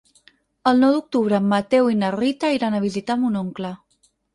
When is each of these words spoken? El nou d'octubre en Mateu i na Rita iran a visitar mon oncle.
El 0.71 0.81
nou 0.83 0.93
d'octubre 0.95 1.39
en 1.43 1.47
Mateu 1.53 1.93
i 1.95 2.01
na 2.03 2.13
Rita 2.19 2.53
iran 2.59 2.79
a 2.79 2.85
visitar 2.91 3.23
mon 3.25 3.41
oncle. 3.49 3.79